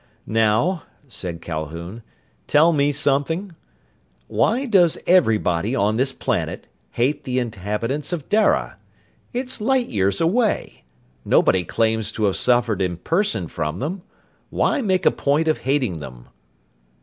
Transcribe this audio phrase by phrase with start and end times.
[0.25, 2.01] "Now," said Calhoun,
[2.47, 3.53] "tell me something?
[4.27, 8.77] Why does everybody on this planet hate the inhabitants of Dara?
[9.31, 10.85] It's light years away.
[11.23, 14.01] Nobody claims to have suffered in person from them.
[14.49, 16.27] Why make a point of hating them?"